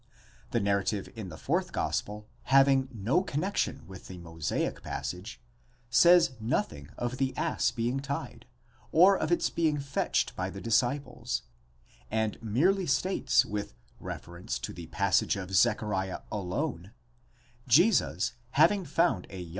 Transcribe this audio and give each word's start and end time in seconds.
The 0.49 0.59
narrative 0.59 1.09
in 1.15 1.29
the 1.29 1.37
fourth 1.37 1.71
gospel, 1.71 2.25
having 2.45 2.87
no 2.91 3.21
connection 3.21 3.85
with 3.85 4.07
the 4.07 4.17
Mosaic 4.17 4.81
passage, 4.81 5.39
says 5.91 6.31
nothing 6.39 6.89
of 6.97 7.17
the 7.17 7.37
ass 7.37 7.69
being 7.69 7.99
tied, 7.99 8.47
or 8.91 9.15
of 9.15 9.31
its 9.31 9.51
being 9.51 9.77
fetched 9.77 10.35
by 10.35 10.49
the 10.49 10.59
disciples, 10.59 11.43
and 12.09 12.41
merely 12.41 12.87
states 12.87 13.45
with 13.45 13.75
reference 13.99 14.57
to 14.57 14.73
the 14.73 14.87
passage 14.87 15.35
of 15.35 15.51
Zechariah 15.53 16.21
alone: 16.31 16.93
Jesus, 17.67 18.33
having 18.57 18.85
found 18.85 19.05
a 19.05 19.05
young 19.05 19.19
ass, 19.19 19.25
sat 19.27 19.29
thereon 19.37 19.45
(v. 19.45 19.49